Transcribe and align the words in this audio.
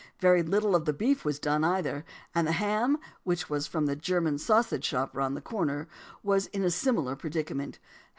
Very 0.17 0.41
little 0.41 0.75
of 0.75 0.85
the 0.85 0.93
beef 0.93 1.23
was 1.23 1.37
done 1.37 1.63
either; 1.63 2.03
and 2.33 2.47
the 2.47 2.53
ham 2.53 2.97
(which 3.23 3.51
was 3.51 3.67
from 3.67 3.85
the 3.85 3.95
German 3.95 4.39
sausage 4.39 4.83
shop 4.85 5.15
round 5.15 5.37
the 5.37 5.41
corner) 5.41 5.87
was 6.23 6.47
in 6.47 6.63
a 6.63 6.71
similar 6.71 7.15
predicament. 7.15 7.77